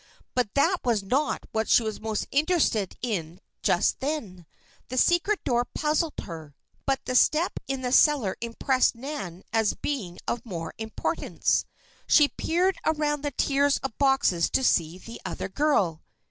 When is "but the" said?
6.87-7.13